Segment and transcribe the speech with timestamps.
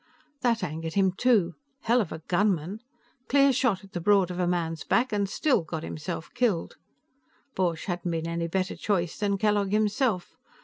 [0.41, 2.79] That angered him, too; hell of a gunman!
[3.27, 6.77] Clear shot at the broad of a man's back, and still got himself killed.
[7.53, 10.35] Borch hadn't been any better choice than Kellogg himself.